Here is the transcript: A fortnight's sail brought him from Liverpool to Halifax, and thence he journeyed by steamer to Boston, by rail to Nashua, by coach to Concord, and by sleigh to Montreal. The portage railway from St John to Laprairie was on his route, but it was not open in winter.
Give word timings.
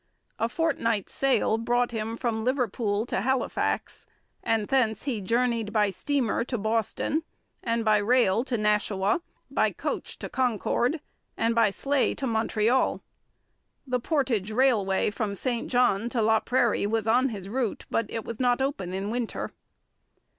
A 0.39 0.49
fortnight's 0.49 1.13
sail 1.13 1.59
brought 1.59 1.91
him 1.91 2.17
from 2.17 2.43
Liverpool 2.43 3.05
to 3.05 3.21
Halifax, 3.21 4.07
and 4.41 4.67
thence 4.67 5.03
he 5.03 5.21
journeyed 5.21 5.71
by 5.71 5.91
steamer 5.91 6.43
to 6.43 6.57
Boston, 6.57 7.21
by 7.63 7.97
rail 7.99 8.43
to 8.45 8.57
Nashua, 8.57 9.21
by 9.51 9.69
coach 9.69 10.17
to 10.17 10.27
Concord, 10.27 11.01
and 11.37 11.53
by 11.53 11.69
sleigh 11.69 12.15
to 12.15 12.25
Montreal. 12.25 13.03
The 13.85 13.99
portage 13.99 14.49
railway 14.49 15.11
from 15.11 15.35
St 15.35 15.69
John 15.69 16.09
to 16.09 16.17
Laprairie 16.23 16.87
was 16.87 17.05
on 17.07 17.29
his 17.29 17.47
route, 17.47 17.85
but 17.91 18.07
it 18.09 18.25
was 18.25 18.39
not 18.39 18.59
open 18.59 18.95
in 18.95 19.11
winter. 19.11 19.51